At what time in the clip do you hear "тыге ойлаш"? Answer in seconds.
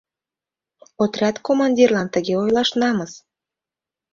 2.13-2.69